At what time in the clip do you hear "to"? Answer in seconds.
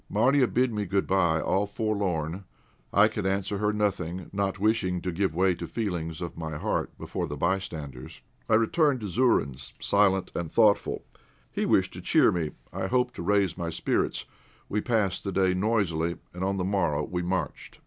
5.03-5.11, 5.53-5.67, 9.01-9.07, 11.93-12.01, 13.17-13.21